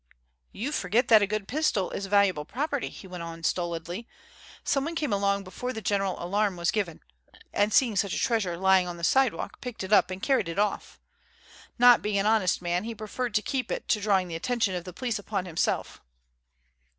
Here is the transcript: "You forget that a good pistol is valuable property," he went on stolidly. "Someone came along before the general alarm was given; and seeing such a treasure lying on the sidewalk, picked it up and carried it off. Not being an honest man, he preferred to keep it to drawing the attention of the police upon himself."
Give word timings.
"You 0.51 0.71
forget 0.71 1.09
that 1.09 1.21
a 1.21 1.27
good 1.27 1.47
pistol 1.47 1.91
is 1.91 2.07
valuable 2.07 2.43
property," 2.43 2.89
he 2.89 3.05
went 3.05 3.21
on 3.21 3.43
stolidly. 3.43 4.07
"Someone 4.63 4.95
came 4.95 5.13
along 5.13 5.43
before 5.43 5.73
the 5.73 5.79
general 5.83 6.15
alarm 6.17 6.57
was 6.57 6.71
given; 6.71 7.01
and 7.53 7.71
seeing 7.71 7.95
such 7.95 8.15
a 8.15 8.19
treasure 8.19 8.57
lying 8.57 8.87
on 8.87 8.97
the 8.97 9.03
sidewalk, 9.03 9.61
picked 9.61 9.83
it 9.83 9.93
up 9.93 10.09
and 10.09 10.23
carried 10.23 10.49
it 10.49 10.57
off. 10.57 10.99
Not 11.77 12.01
being 12.01 12.17
an 12.17 12.25
honest 12.25 12.63
man, 12.63 12.83
he 12.83 12.95
preferred 12.95 13.35
to 13.35 13.43
keep 13.43 13.71
it 13.71 13.87
to 13.89 14.01
drawing 14.01 14.27
the 14.27 14.35
attention 14.35 14.73
of 14.73 14.85
the 14.85 14.91
police 14.93 15.19
upon 15.19 15.45
himself." 15.45 16.01